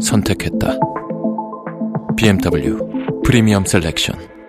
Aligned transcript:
선택했다. 0.00 0.78
BMW 2.16 2.78
프리미엄 3.24 3.64
셀렉션 3.64 4.40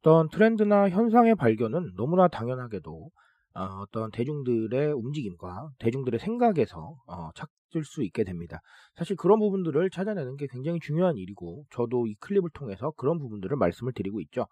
어떤 0.00 0.28
트렌드나 0.30 0.88
현상의 0.88 1.34
발견은 1.34 1.92
너무나 1.96 2.28
당연하게도 2.28 3.10
어, 3.60 3.82
어떤 3.82 4.10
대중들의 4.10 4.92
움직임과 4.92 5.70
대중들의 5.78 6.18
생각에서 6.18 6.96
어, 7.06 7.30
찾을 7.34 7.84
수 7.84 8.02
있게 8.02 8.24
됩니다. 8.24 8.60
사실 8.94 9.16
그런 9.16 9.38
부분들을 9.38 9.90
찾아내는 9.90 10.36
게 10.36 10.46
굉장히 10.50 10.80
중요한 10.80 11.18
일이고 11.18 11.66
저도 11.70 12.06
이 12.06 12.14
클립을 12.20 12.50
통해서 12.54 12.90
그런 12.96 13.18
부분들을 13.18 13.54
말씀을 13.58 13.92
드리고 13.92 14.20
있죠. 14.22 14.46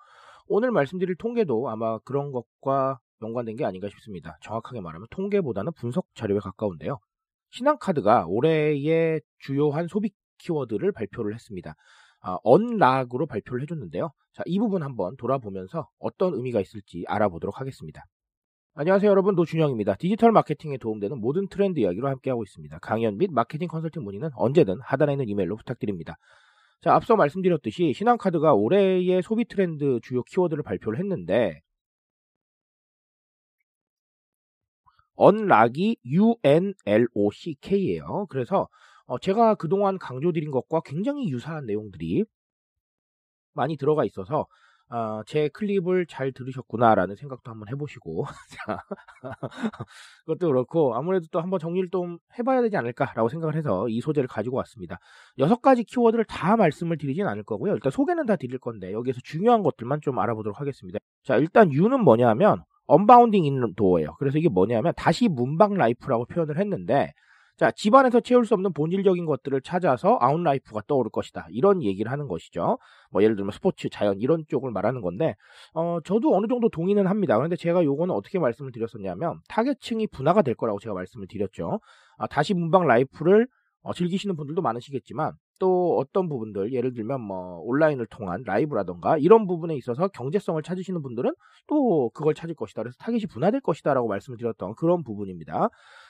오늘 0.47 0.71
말씀드릴 0.73 1.17
통계도 1.17 1.71
아마 1.71 1.99
그런 2.01 2.33
것과 2.33 2.99
연관된 3.23 3.57
게 3.57 3.65
아닌가 3.65 3.89
싶습니다. 3.89 4.37
정확하게 4.43 4.83
말하면 4.83 5.07
통계보다는 5.11 5.73
분석 5.73 6.07
자료에 6.15 6.39
가까운데요. 6.39 6.99
신한카드가 7.51 8.27
올해의 8.29 9.23
주요한 9.39 9.89
소비 9.89 10.11
키워드를 10.37 10.93
발표를 10.93 11.35
했습니다. 11.35 11.75
아, 12.21 12.37
unlock으로 12.45 13.27
발표를 13.27 13.63
해줬는데요. 13.63 14.11
자, 14.35 14.43
이 14.45 14.59
부분 14.59 14.83
한번 14.83 15.17
돌아보면서 15.17 15.89
어떤 15.99 16.35
의미가 16.35 16.61
있을지 16.61 17.05
알아보도록 17.09 17.61
하겠습니다. 17.61 18.05
안녕하세요 18.75 19.11
여러분 19.11 19.35
노준영입니다. 19.35 19.97
디지털 19.97 20.31
마케팅에 20.31 20.77
도움되는 20.79 21.19
모든 21.19 21.49
트렌드 21.49 21.81
이야기로 21.81 22.09
함께하고 22.09 22.45
있습니다. 22.45 22.79
강연 22.79 23.19
및 23.19 23.31
마케팅 23.33 23.67
컨설팅 23.69 24.05
문의는 24.05 24.31
언제든 24.35 24.79
하단에 24.81 25.15
있는 25.15 25.29
이메일로 25.29 25.57
부탁드립니다. 25.57 26.17
자 26.81 26.95
앞서 26.95 27.17
말씀드렸듯이 27.17 27.93
신한카드가 27.93 28.55
올해의 28.55 29.21
소비 29.23 29.45
트렌드 29.47 29.99
주요 30.03 30.23
키워드를 30.23 30.63
발표를 30.63 31.01
했는데 31.01 31.61
unlock이 35.17 35.97
UNLOCK예요. 36.05 38.27
그래서 38.31 38.69
어, 39.07 39.19
제가 39.19 39.57
그동안 39.57 39.99
강조드린 39.99 40.53
것과 40.53 40.83
굉장히 40.85 41.29
유사한 41.31 41.67
내용들이 41.67 42.25
많이 43.55 43.77
들어가 43.77 44.05
있어서 44.05 44.47
어, 44.91 45.23
제 45.27 45.49
클립을 45.49 46.07
잘 46.07 46.33
들으셨구나라는 46.33 47.17
생각도 47.17 47.51
한번 47.51 47.69
해보시고 47.69 48.25
자, 48.67 48.83
그것도 50.25 50.49
그렇고 50.49 50.95
아무래도 50.95 51.27
또 51.31 51.41
한번 51.41 51.59
정리를 51.59 51.91
좀 51.91 52.19
해봐야 52.39 52.63
되지 52.63 52.77
않을까라고 52.77 53.29
생각을 53.29 53.55
해서 53.55 53.89
이 53.89 54.01
소재를 54.01 54.29
가지고 54.29 54.57
왔습니다. 54.59 54.99
여섯 55.39 55.61
가지 55.61 55.85
키워드를 55.85 56.25
다 56.25 56.57
말씀을 56.57 56.97
드리진 56.97 57.27
않을 57.27 57.43
거고요. 57.43 57.75
일단 57.75 57.91
소개는 57.91 58.25
다 58.25 58.37
드릴 58.37 58.59
건데 58.59 58.93
여기에서 58.93 59.21
중요한 59.23 59.63
것들만 59.63 60.01
좀 60.01 60.19
알아보도록 60.19 60.61
하겠습니다. 60.61 60.99
자 61.23 61.37
일단 61.37 61.71
U는 61.71 62.03
뭐냐면 62.03 62.63
unbounding 62.87 63.45
indoor예요. 63.45 64.15
그래서 64.19 64.39
이게 64.39 64.49
뭐냐면 64.49 64.95
다시 64.97 65.29
문밖 65.29 65.75
life라고 65.75 66.25
표현을 66.25 66.59
했는데 66.59 67.13
자, 67.59 67.73
집안에서 67.73 68.21
채울 68.21 68.47
수 68.47 68.55
없는 68.55 68.73
본질적인 68.73 69.27
것들을 69.27 69.61
찾아서 69.63 70.17
out 70.21 70.41
life가 70.41 70.83
떠오를 70.87 71.11
것이다. 71.11 71.49
이런 71.51 71.83
얘기를 71.83 72.11
하는 72.11 72.29
것이죠. 72.29 72.79
뭐 73.11 73.23
예를 73.25 73.35
들면 73.35 73.51
스포츠, 73.51 73.89
자연 73.91 74.21
이런 74.21 74.45
쪽을 74.47 74.71
말하는 74.71 75.01
건데 75.01 75.35
어, 75.75 75.99
저도 76.05 76.37
어느 76.37 76.47
정도 76.47 76.69
동의는 76.69 77.09
합니다. 77.09 77.37
그런데 77.37 77.57
제가 77.57 77.83
요거는 77.83 78.15
어떻게 78.15 78.39
말씀을 78.39 78.71
드렸었냐면 78.71 79.41
타겟층이 79.49 80.07
분화가 80.07 80.43
될 80.43 80.55
거라고 80.55 80.79
제가 80.79 80.95
말씀을 80.95 81.27
드렸죠. 81.27 81.81
아, 82.17 82.29
다시 82.29 82.55
문밖 82.55 82.87
life를 82.87 83.49
어, 83.83 83.93
즐기시는 83.93 84.37
분들도 84.37 84.63
많으시겠지만 84.63 85.33
또 85.59 85.97
어떤 85.99 86.29
부분들 86.29 86.73
예를 86.73 86.95
들면 86.95 87.21
뭐 87.21 87.59
온라인을 87.65 88.07
통한 88.07 88.43
라이브라던가 88.45 89.19
이런 89.19 89.47
부분에 89.47 89.75
있어서 89.77 90.09
경제성을 90.09 90.63
찾으시는 90.63 91.03
분들은 91.03 91.35
또 91.67 92.11
그걸 92.11 92.35
찾을 92.35 92.55
것이다. 92.55 92.83
그래서 92.83 92.97
타겟이 93.01 93.27
분화될 93.27 93.61
것이다라고 93.61 94.09
말씀을 94.09 94.39
드렸던 94.39 94.75
그런 94.77 95.03
부분입니다. 95.03 95.69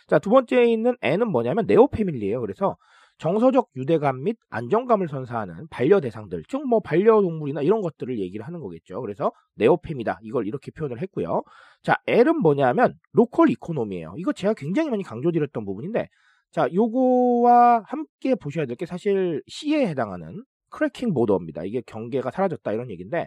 자, 0.08 0.18
두 0.18 0.30
번째에 0.30 0.66
있는 0.72 0.96
N은 1.02 1.30
뭐냐면 1.30 1.66
neo 1.66 1.88
family예요. 1.88 2.40
그래서 2.40 2.76
정서적 3.18 3.70
유대감 3.76 4.22
및 4.22 4.36
안정감을 4.50 5.08
선사하는 5.08 5.66
반려 5.70 6.00
대상들, 6.00 6.44
즉 6.48 6.62
뭐 6.64 6.80
반려동물이나 6.80 7.62
이런 7.62 7.80
것들을 7.82 8.18
얘기를 8.18 8.46
하는 8.46 8.60
거겠죠. 8.60 9.00
그래서 9.00 9.32
neo 9.58 9.76
fam이다. 9.76 10.18
이걸 10.22 10.46
이렇게 10.46 10.70
표현을 10.70 11.02
했고요. 11.02 11.42
자, 11.82 11.96
L은 12.06 12.40
뭐냐면 12.42 12.94
local 13.12 13.50
economy예요. 13.50 14.14
이거 14.18 14.32
제가 14.32 14.54
굉장히 14.54 14.90
많이 14.90 15.02
강조드렸던 15.02 15.64
부분인데 15.64 16.08
자, 16.52 16.68
요거와 16.72 17.82
함께 17.86 18.34
보셔야 18.36 18.66
될 18.66 18.76
게 18.76 18.86
사실 18.86 19.42
C에 19.48 19.86
해당하는 19.88 20.44
cracking 20.70 21.12
border입니다. 21.14 21.64
이게 21.64 21.82
경계가 21.86 22.30
사라졌다 22.30 22.72
이런 22.72 22.90
얘기인데 22.90 23.26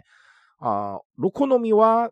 어, 0.60 0.98
loconomy와 1.16 2.10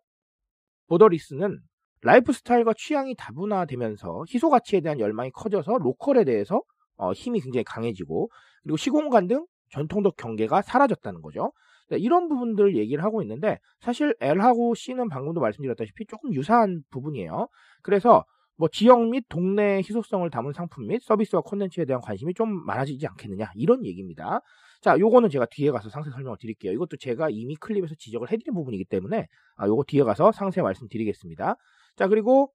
borderless는 0.89 1.61
라이프 2.03 2.33
스타일과 2.33 2.72
취향이 2.77 3.15
다분화되면서 3.16 4.25
희소 4.28 4.50
가치에 4.50 4.81
대한 4.81 5.00
열망이 5.00 5.31
커져서 5.31 5.78
로컬에 5.78 6.25
대해서 6.25 6.62
어, 6.97 7.12
힘이 7.12 7.41
굉장히 7.41 7.65
강해지고 7.65 8.31
그리고 8.62 8.77
시공간 8.77 9.27
등 9.27 9.47
전통적 9.71 10.16
경계가 10.16 10.62
사라졌다는 10.62 11.22
거죠. 11.22 11.53
네, 11.91 11.99
이런 11.99 12.28
부분들 12.28 12.77
얘기를 12.77 13.03
하고 13.03 13.22
있는데 13.22 13.59
사실 13.81 14.15
L하고 14.21 14.75
C는 14.75 15.09
방금도 15.09 15.41
말씀드렸다시피 15.41 16.06
조금 16.06 16.33
유사한 16.33 16.83
부분이에요. 16.91 17.49
그래서 17.83 18.25
뭐 18.56 18.69
지역 18.69 19.09
및 19.09 19.25
동네의 19.28 19.78
희소성을 19.78 20.28
담은 20.28 20.53
상품 20.53 20.87
및 20.87 21.00
서비스와 21.03 21.43
콘텐츠에 21.43 21.87
대한 21.87 22.03
관심이 22.03 22.34
좀 22.34 22.65
많아지지 22.66 23.06
않겠느냐 23.06 23.50
이런 23.55 23.84
얘기입니다. 23.87 24.41
자, 24.83 24.99
요거는 24.99 25.31
제가 25.31 25.47
뒤에 25.47 25.71
가서 25.71 25.89
상세 25.89 26.10
설명을 26.10 26.37
드릴게요. 26.39 26.72
이것도 26.72 26.97
제가 26.99 27.28
이미 27.31 27.56
클립에서 27.56 27.94
지적을 27.99 28.31
해드린 28.31 28.55
부분이기 28.55 28.84
때문에 28.84 29.27
아, 29.56 29.66
요거 29.66 29.84
뒤에 29.89 30.03
가서 30.05 30.31
상세 30.33 30.62
말씀드리겠습니다. 30.62 31.56
자, 31.97 32.09
그리고 32.09 32.53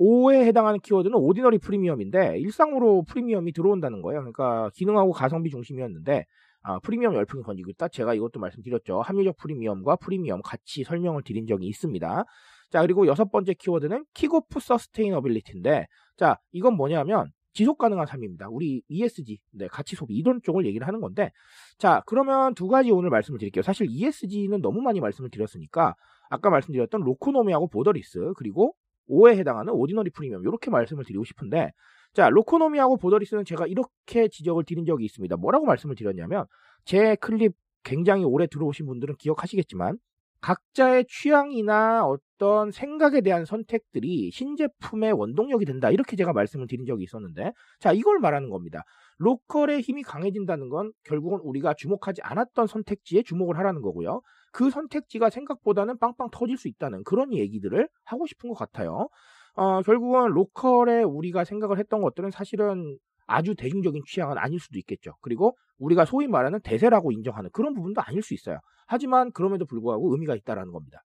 O에 0.00 0.44
해당하는 0.44 0.80
키워드는 0.80 1.16
ordinary 1.16 1.58
premium인데 1.58 2.38
일상으로 2.38 3.04
프리미엄이 3.04 3.52
들어온다는 3.52 4.02
거예요. 4.02 4.20
그러니까 4.20 4.70
기능하고 4.74 5.12
가성비 5.12 5.50
중심이었는데 5.50 6.24
아, 6.66 6.78
프리미엄 6.80 7.14
열풍이 7.14 7.42
번지고 7.42 7.70
있다. 7.70 7.88
제가 7.88 8.14
이것도 8.14 8.40
말씀드렸죠. 8.40 9.02
합리적 9.02 9.36
프리미엄과 9.36 9.96
프리미엄 9.96 10.40
같이 10.42 10.82
설명을 10.82 11.22
드린 11.22 11.46
적이 11.46 11.66
있습니다. 11.66 12.24
자, 12.70 12.80
그리고 12.80 13.06
여섯 13.06 13.30
번째 13.30 13.52
키워드는 13.52 14.06
kick 14.14 14.40
off 14.40 14.60
sustainability인데, 14.60 15.86
자, 16.16 16.38
이건 16.52 16.74
뭐냐면, 16.74 17.30
지속 17.54 17.78
가능한 17.78 18.06
삶입니다. 18.06 18.48
우리 18.50 18.82
ESG, 18.88 19.38
네, 19.52 19.68
가치 19.68 19.96
소비, 19.96 20.14
이런 20.14 20.42
쪽을 20.42 20.66
얘기를 20.66 20.86
하는 20.86 21.00
건데, 21.00 21.30
자, 21.78 22.02
그러면 22.06 22.54
두 22.54 22.68
가지 22.68 22.90
오늘 22.90 23.10
말씀을 23.10 23.38
드릴게요. 23.38 23.62
사실 23.62 23.86
ESG는 23.88 24.60
너무 24.60 24.82
많이 24.82 25.00
말씀을 25.00 25.30
드렸으니까, 25.30 25.94
아까 26.28 26.50
말씀드렸던 26.50 27.02
로코노미하고 27.02 27.68
보더리스, 27.68 28.32
그리고 28.36 28.74
5에 29.08 29.36
해당하는 29.36 29.72
오디너리 29.72 30.10
프리미엄, 30.10 30.42
이렇게 30.42 30.70
말씀을 30.70 31.04
드리고 31.04 31.24
싶은데, 31.24 31.70
자, 32.12 32.28
로코노미하고 32.28 32.96
보더리스는 32.96 33.44
제가 33.44 33.66
이렇게 33.66 34.28
지적을 34.28 34.64
드린 34.64 34.84
적이 34.84 35.04
있습니다. 35.04 35.36
뭐라고 35.36 35.66
말씀을 35.66 35.94
드렸냐면, 35.94 36.46
제 36.84 37.14
클립 37.16 37.54
굉장히 37.84 38.24
오래 38.24 38.46
들어오신 38.46 38.86
분들은 38.86 39.16
기억하시겠지만, 39.18 39.98
각자의 40.44 41.06
취향이나 41.08 42.04
어떤 42.04 42.70
생각에 42.70 43.22
대한 43.22 43.46
선택들이 43.46 44.30
신제품의 44.30 45.12
원동력이 45.12 45.64
된다. 45.64 45.90
이렇게 45.90 46.16
제가 46.16 46.34
말씀을 46.34 46.66
드린 46.66 46.84
적이 46.84 47.04
있었는데, 47.04 47.52
자, 47.80 47.92
이걸 47.92 48.18
말하는 48.18 48.50
겁니다. 48.50 48.82
로컬의 49.16 49.80
힘이 49.80 50.02
강해진다는 50.02 50.68
건 50.68 50.92
결국은 51.04 51.38
우리가 51.40 51.72
주목하지 51.72 52.20
않았던 52.22 52.66
선택지에 52.66 53.22
주목을 53.22 53.56
하라는 53.56 53.80
거고요. 53.80 54.20
그 54.52 54.68
선택지가 54.68 55.30
생각보다는 55.30 55.98
빵빵 55.98 56.28
터질 56.30 56.58
수 56.58 56.68
있다는 56.68 57.04
그런 57.04 57.32
얘기들을 57.32 57.88
하고 58.04 58.26
싶은 58.26 58.50
것 58.50 58.54
같아요. 58.54 59.08
어, 59.54 59.80
결국은 59.80 60.26
로컬에 60.26 61.04
우리가 61.04 61.44
생각을 61.44 61.78
했던 61.78 62.02
것들은 62.02 62.30
사실은 62.30 62.98
아주 63.26 63.54
대중적인 63.54 64.02
취향은 64.06 64.38
아닐 64.38 64.58
수도 64.60 64.78
있겠죠. 64.78 65.14
그리고 65.20 65.56
우리가 65.78 66.04
소위 66.04 66.28
말하는 66.28 66.60
대세라고 66.62 67.12
인정하는 67.12 67.50
그런 67.52 67.74
부분도 67.74 68.00
아닐 68.02 68.22
수 68.22 68.34
있어요. 68.34 68.58
하지만 68.86 69.32
그럼에도 69.32 69.66
불구하고 69.66 70.12
의미가 70.14 70.34
있다라는 70.36 70.72
겁니다. 70.72 71.02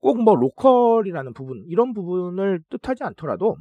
꼭 0.00 0.16
뭐 0.18 0.34
로컬이라는 0.34 1.34
부분 1.34 1.62
이런 1.66 1.92
부분을 1.92 2.62
뜻하지 2.70 3.04
않더라도 3.04 3.56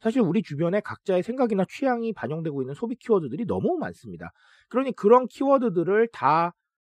사실 0.00 0.20
우리 0.20 0.42
주변에 0.42 0.80
각자의 0.80 1.22
생각이나 1.22 1.64
취향이 1.68 2.12
반영되고 2.12 2.62
있는 2.62 2.74
소비 2.74 2.96
키워드들이 2.96 3.46
너무 3.46 3.76
많습니다. 3.78 4.30
그러니 4.68 4.92
그런 4.96 5.26
키워드들을 5.28 6.08
다 6.12 6.52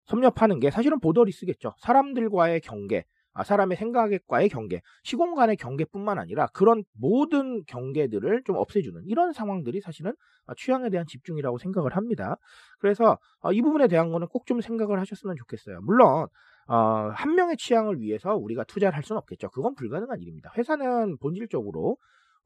섭렵하는 0.05 0.59
게 0.59 0.71
사실은 0.71 0.99
보더리스겠죠. 0.99 1.73
사람들과의 1.79 2.61
경계, 2.61 2.99
아, 2.99 3.01
사람의 3.43 3.77
생각과의 3.77 4.49
경계, 4.49 4.81
시공간의 5.03 5.57
경계뿐만 5.57 6.19
아니라 6.19 6.47
그런 6.53 6.83
모든 6.93 7.63
경계들을 7.65 8.43
좀 8.45 8.55
없애주는 8.55 9.03
이런 9.05 9.33
상황들이 9.33 9.81
사실은 9.81 10.13
취향에 10.57 10.89
대한 10.89 11.05
집중이라고 11.07 11.57
생각을 11.57 11.95
합니다. 11.95 12.37
그래서 12.79 13.17
어, 13.41 13.51
이 13.51 13.61
부분에 13.61 13.87
대한 13.87 14.11
거는 14.11 14.27
꼭 14.27 14.45
좀 14.45 14.61
생각을 14.61 14.99
하셨으면 14.99 15.35
좋겠어요. 15.37 15.81
물론 15.81 16.27
어, 16.67 16.75
한 17.13 17.35
명의 17.35 17.57
취향을 17.57 17.99
위해서 17.99 18.35
우리가 18.35 18.63
투자를 18.63 18.95
할 18.95 19.03
수는 19.03 19.17
없겠죠. 19.19 19.49
그건 19.49 19.73
불가능한 19.75 20.21
일입니다. 20.21 20.51
회사는 20.57 21.17
본질적으로 21.17 21.97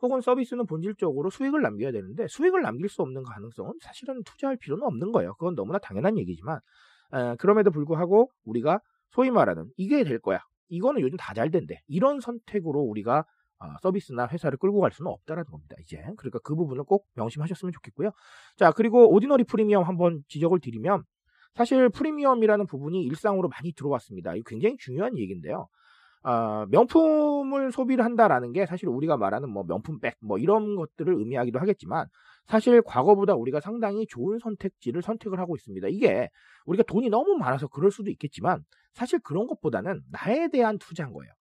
혹은 0.01 0.21
서비스는 0.21 0.65
본질적으로 0.65 1.29
수익을 1.29 1.61
남겨야 1.61 1.91
되는데 1.91 2.27
수익을 2.29 2.61
남길 2.61 2.87
수 2.89 3.01
없는 3.01 3.23
가능성은 3.23 3.73
사실은 3.81 4.23
투자할 4.23 4.55
필요는 4.57 4.85
없는 4.85 5.11
거예요. 5.11 5.33
그건 5.35 5.55
너무나 5.55 5.77
당연한 5.79 6.17
얘기지만 6.17 6.59
에, 7.13 7.35
그럼에도 7.37 7.71
불구하고 7.71 8.31
우리가 8.45 8.79
소위 9.09 9.29
말하는 9.31 9.65
이게 9.77 10.03
될 10.03 10.19
거야. 10.19 10.39
이거는 10.69 11.01
요즘 11.01 11.17
다 11.17 11.33
잘 11.33 11.51
된대. 11.51 11.81
이런 11.87 12.19
선택으로 12.19 12.79
우리가 12.81 13.25
어, 13.59 13.65
서비스나 13.81 14.27
회사를 14.27 14.57
끌고 14.57 14.79
갈 14.79 14.91
수는 14.91 15.11
없다라는 15.11 15.49
겁니다. 15.51 15.75
이제 15.81 15.97
그러니까 16.17 16.39
그 16.43 16.55
부분을 16.55 16.83
꼭 16.85 17.05
명심하셨으면 17.15 17.73
좋겠고요. 17.73 18.11
자 18.57 18.71
그리고 18.71 19.13
오디너리 19.13 19.43
프리미엄 19.45 19.83
한번 19.83 20.23
지적을 20.29 20.59
드리면 20.61 21.03
사실 21.55 21.89
프리미엄이라는 21.89 22.67
부분이 22.67 23.03
일상으로 23.03 23.49
많이 23.49 23.73
들어왔습니다. 23.73 24.35
이거 24.35 24.43
굉장히 24.47 24.77
중요한 24.77 25.17
얘기인데요. 25.17 25.67
어, 26.23 26.65
명품을 26.69 27.71
소비를 27.71 28.03
한다라는 28.03 28.51
게 28.51 28.65
사실 28.65 28.89
우리가 28.89 29.17
말하는 29.17 29.49
뭐 29.49 29.63
명품백 29.63 30.15
뭐 30.21 30.37
이런 30.37 30.75
것들을 30.75 31.13
의미하기도 31.13 31.59
하겠지만 31.59 32.07
사실 32.45 32.81
과거보다 32.81 33.35
우리가 33.35 33.61
상당히 33.61 34.05
좋은 34.07 34.39
선택지를 34.39 35.01
선택을 35.01 35.39
하고 35.39 35.55
있습니다. 35.55 35.87
이게 35.89 36.29
우리가 36.65 36.83
돈이 36.83 37.09
너무 37.09 37.37
많아서 37.37 37.67
그럴 37.67 37.91
수도 37.91 38.09
있겠지만 38.11 38.63
사실 38.93 39.19
그런 39.19 39.47
것보다는 39.47 40.01
나에 40.11 40.49
대한 40.49 40.77
투자인 40.77 41.13
거예요. 41.13 41.31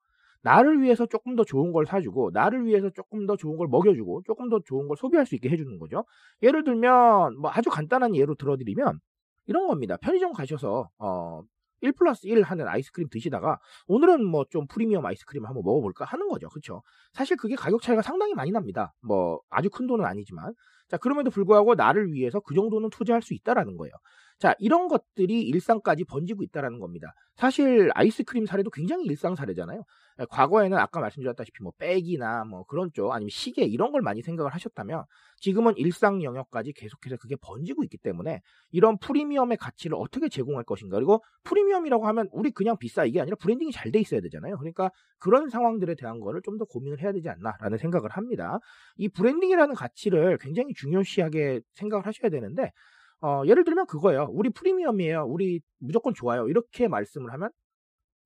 나를 0.43 0.81
위해서 0.81 1.07
조금 1.07 1.35
더 1.35 1.45
좋은 1.45 1.73
걸 1.73 1.85
사주고 1.85 2.31
나를 2.33 2.65
위해서 2.67 2.91
조금 2.91 3.27
더 3.27 3.37
좋은 3.37 3.57
걸 3.57 3.67
먹여주고 3.69 4.23
조금 4.25 4.49
더 4.49 4.61
좋은 4.65 4.87
걸 4.87 4.97
소비할 4.97 5.27
수 5.27 5.35
있게 5.35 5.49
해주는 5.49 5.79
거죠. 5.79 6.05
예를 6.43 6.63
들면 6.63 7.39
뭐 7.41 7.51
아주 7.53 7.71
간단한 7.71 8.15
예로 8.15 8.37
들어드리면 8.37 9.01
이런 9.47 9.67
겁니다. 9.67 9.97
편의점 9.97 10.33
가셔서 10.33 10.89
어, 10.99 11.43
1 11.81 11.93
플러스 11.93 12.27
1 12.27 12.43
하는 12.43 12.67
아이스크림 12.69 13.09
드시다가 13.11 13.59
오늘은 13.87 14.25
뭐 14.25 14.45
좀 14.51 14.67
프리미엄 14.67 15.05
아이스크림 15.07 15.45
한번 15.47 15.63
먹어볼까 15.65 16.05
하는 16.05 16.29
거죠. 16.29 16.49
그쵸? 16.49 16.83
사실 17.13 17.37
그게 17.37 17.55
가격 17.55 17.83
차이가 17.83 18.03
상당히 18.03 18.35
많이 18.35 18.51
납니다. 18.51 18.95
뭐 19.03 19.41
아주 19.51 19.69
큰 19.71 19.87
돈은 19.87 20.05
아니지만 20.05 20.55
자 20.89 20.97
그럼에도 20.97 21.31
불구하고 21.31 21.75
나를 21.75 22.13
위해서 22.13 22.41
그 22.41 22.55
정도는 22.55 22.91
투자할 22.91 23.23
수 23.23 23.35
있다라는 23.35 23.77
거예요. 23.77 23.93
자 24.39 24.55
이런 24.59 24.89
것들이 24.89 25.43
일상까지 25.43 26.05
번지고 26.05 26.43
있다라는 26.45 26.79
겁니다. 26.79 27.13
사실 27.35 27.91
아이스크림 27.95 28.47
사례도 28.47 28.71
굉장히 28.71 29.05
일상 29.07 29.35
사례잖아요. 29.35 29.83
예, 30.21 30.25
과거에는 30.31 30.77
아까 30.79 31.01
말씀드렸다시피 31.01 31.63
뭐 31.63 31.73
백이나 31.79 32.45
뭐 32.45 32.65
그런 32.65 32.91
쪽 32.93 33.13
아니면 33.13 33.31
시계 33.31 33.65
이런 33.65 33.93
걸 33.93 34.03
많이 34.03 34.23
생각을 34.23 34.53
하셨다면 34.55 35.05
지금은 35.41 35.77
일상 35.77 36.23
영역까지 36.23 36.73
계속해서 36.73 37.17
그게 37.17 37.37
번지고 37.41 37.85
있기 37.85 37.99
때문에 37.99 38.41
이런 38.71 38.99
프리미엄의 38.99 39.57
가치를 39.59 39.97
어떻게 39.99 40.29
제공할 40.29 40.65
것인가 40.65 40.97
그리고 40.97 41.23
프리미엄이라고 41.45 42.07
하면 42.09 42.29
우리 42.33 42.51
그냥 42.51 42.77
비싸 42.79 43.05
이게 43.05 43.21
아니라 43.21 43.37
branding이 43.41 43.73
잘 43.73 43.89
돼 43.93 44.01
있어야 44.01 44.21
되잖아요. 44.21 44.59
그러니까 44.59 44.91
그런 45.19 45.49
상황들에 45.49 45.95
대한 45.95 46.21
거를 46.21 46.43
좀 46.45 46.59
더 46.59 46.65
고민을 46.65 47.01
해야 47.01 47.13
되지 47.13 47.29
않나라는 47.29 47.79
생각을 47.79 48.11
합니다. 48.11 48.59
이 48.97 49.09
branding이라는 49.09 49.75
가치를 49.77 50.39
굉장히 50.39 50.75
중요시하게 50.75 51.61
생각을 51.75 52.05
하셔야 52.05 52.31
되는데 52.31 52.73
어, 53.21 53.43
예를 53.47 53.65
들면 53.65 53.87
그거예요. 53.87 54.29
우리 54.31 54.51
프리미엄이에요. 54.51 55.25
우리 55.25 55.61
무조건 55.79 56.15
좋아요. 56.15 56.49
이렇게 56.49 56.89
말씀을 56.89 57.33
하면 57.33 57.51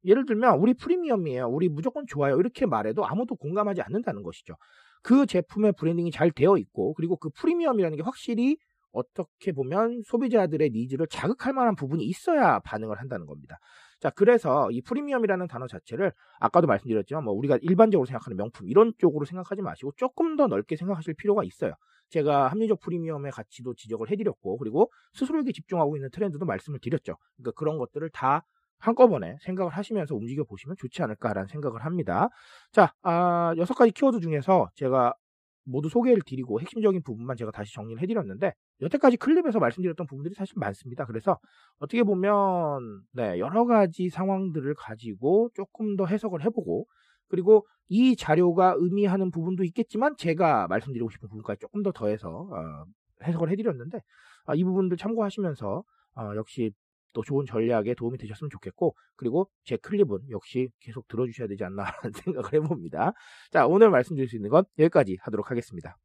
예를 0.05 0.27
들면 0.27 0.59
우리 0.59 0.75
프리미엄이에요. 0.75 1.49
우리 1.49 1.69
무조건 1.69 2.06
좋아요. 2.06 2.39
이렇게 2.39 2.67
말해도 2.67 3.06
아무도 3.06 3.37
공감하지 3.37 3.83
않는다는 3.83 4.23
것이죠. 4.23 4.56
그 5.03 5.27
제품의 5.27 5.73
branding이 5.79 6.11
잘 6.11 6.31
되어 6.31 6.56
있고 6.59 6.94
그리고 6.94 7.17
그 7.17 7.31
프리미엄이라는 7.31 7.97
게 7.97 8.03
확실히 8.03 8.56
어떻게 8.93 9.53
보면 9.53 10.03
소비자들의 10.05 10.71
needs를 10.70 11.06
자극할 11.09 11.53
만한 11.53 11.75
부분이 11.75 12.05
있어야 12.05 12.61
반응을 12.61 13.00
한다는 13.00 13.27
겁니다. 13.27 13.59
자, 14.00 14.11
그래서 14.11 14.71
이 14.71 14.83
프리미엄이라는 14.83 15.47
단어 15.47 15.67
자체를 15.67 16.12
아까도 16.41 16.67
말씀드렸지만 16.67 17.25
뭐 17.25 17.35
우리가 17.35 17.59
일반적으로 17.62 18.06
생각하는 18.06 18.37
명품 18.37 18.69
이런 18.69 18.93
쪽으로 18.99 19.25
생각하지 19.25 19.62
마시고 19.62 19.93
조금 19.97 20.37
더 20.37 20.47
넓게 20.47 20.77
생각하실 20.77 21.15
필요가 21.15 21.44
있어요. 21.44 21.75
제가 22.11 22.49
합리적 22.49 22.81
프리미엄의 22.81 23.33
가치도 23.33 23.75
지적을 23.75 24.11
해드렸고 24.11 24.59
그리고 24.59 24.91
스스로에게 25.15 25.53
집중하고 25.53 25.97
있는 25.97 26.11
트렌드도 26.11 26.45
말씀을 26.45 26.79
드렸죠. 26.81 27.17
그러니까 27.37 27.53
그런 27.56 27.79
것들을 27.79 28.11
다 28.11 28.45
한꺼번에 28.79 29.37
생각을 29.43 29.73
하시면서 29.73 30.15
움직여 30.17 30.45
보시면 30.45 30.77
좋지 30.79 31.03
않을까라는 31.03 31.47
생각을 31.49 31.85
합니다. 31.85 32.29
자, 32.73 32.93
아, 33.03 33.55
여섯 33.56 33.75
가지 33.75 33.93
키워드 33.93 34.21
중에서 34.21 34.69
제가 34.75 35.15
모두 35.64 35.88
소개를 35.88 36.23
드리고 36.26 36.61
핵심적인 36.61 37.03
부분만 37.03 37.37
제가 37.37 37.50
다시 37.50 37.73
정리를 37.75 38.03
해드렸는데 38.03 38.53
여태까지 38.81 39.17
클립에서 39.17 39.59
말씀드렸던 39.59 40.06
부분들이 40.06 40.35
사실 40.35 40.55
많습니다. 40.56 41.05
그래서 41.06 41.38
어떻게 41.79 42.03
보면 42.03 43.03
네, 43.12 43.38
여러 43.38 43.64
가지 43.64 44.09
상황들을 44.09 44.75
가지고 44.75 45.50
조금 45.55 45.97
더 45.97 46.06
해석을 46.06 46.44
해보고 46.44 46.87
그리고 47.29 47.67
이 47.88 48.17
자료가 48.17 48.75
의미하는 48.79 49.31
부분도 49.31 49.64
있겠지만 49.64 50.17
제가 50.17 50.67
말씀드리고 50.69 51.11
싶은 51.11 51.29
부분까지 51.29 51.61
조금 51.61 51.82
더 51.82 51.93
더해서 51.93 52.29
어, 52.29 52.85
해석을 53.25 53.50
해드렸는데 53.50 54.00
아, 54.47 54.55
이 54.55 54.64
부분들 54.64 54.97
참고하시면서 54.97 55.85
어, 56.14 56.32
역시 56.37 56.73
또 57.12 57.23
좋은 57.23 57.47
전략에 57.47 57.94
도움이 57.94 58.19
되셨으면 58.19 58.50
좋겠고 58.50 58.94
그리고 59.17 59.49
제 59.64 59.76
클립은 59.76 60.31
역시 60.31 60.69
계속 60.81 61.06
들어주셔야 61.09 61.49
되지 61.49 61.64
않나라는 61.64 62.12
생각을 62.25 62.53
해봅니다. 62.53 63.12
자 63.50 63.67
오늘 63.67 63.91
말씀드릴 63.91 64.29
수 64.29 64.37
있는 64.37 64.50
건 64.50 64.64
여기까지 64.79 65.19
하도록 65.23 65.50
하겠습니다. 65.50 65.97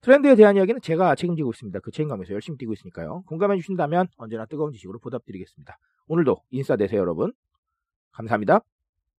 트렌드에 0.00 0.34
대한 0.34 0.56
이야기는 0.56 0.82
제가 0.82 1.14
책임지고 1.14 1.50
있습니다. 1.52 1.80
그 1.80 1.90
책임감에서 1.90 2.34
열심히 2.34 2.58
뛰고 2.58 2.74
있으니까요. 2.74 3.22
공감해 3.26 3.56
주신다면 3.56 4.06
언제나 4.16 4.44
뜨거운 4.44 4.72
지식으로 4.72 4.98
보답드리겠습니다. 4.98 5.78
오늘도 6.08 6.42
인싸 6.50 6.76
되세요 6.76 7.00
여러분. 7.00 7.32
감사합니다. 8.12 8.73